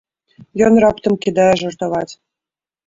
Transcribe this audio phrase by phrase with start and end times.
[0.69, 2.11] Ён раптам кідае жартаваць.